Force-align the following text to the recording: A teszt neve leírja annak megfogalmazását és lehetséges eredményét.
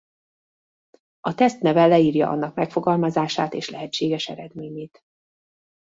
A 1.21 1.33
teszt 1.35 1.61
neve 1.61 1.85
leírja 1.85 2.29
annak 2.29 2.55
megfogalmazását 2.55 3.53
és 3.53 3.69
lehetséges 3.69 4.29
eredményét. 4.29 4.99